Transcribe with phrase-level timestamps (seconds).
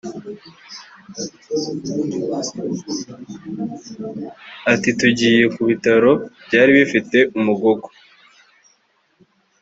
[4.73, 6.11] Ati “Tugiye ku bitaro
[6.45, 7.87] byari bifite Umugogo